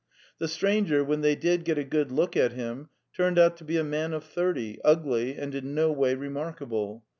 'The 0.39 0.47
stranger, 0.47 1.03
when 1.03 1.21
they 1.21 1.35
did 1.35 1.63
get 1.63 1.77
a 1.77 1.83
good 1.83 2.11
look 2.11 2.35
at 2.35 2.53
him, 2.53 2.89
turned 3.15 3.37
out 3.37 3.55
to 3.55 3.63
be 3.63 3.77
a 3.77 3.83
man 3.83 4.13
of 4.13 4.23
thirty, 4.23 4.79
ugly 4.83 5.35
and 5.35 5.53
in 5.53 5.75
no 5.75 5.91
way 5.91 6.15
remarkable. 6.15 7.05